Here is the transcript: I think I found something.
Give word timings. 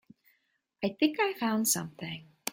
I 0.83 0.95
think 0.99 1.19
I 1.19 1.33
found 1.35 1.67
something. 1.67 2.25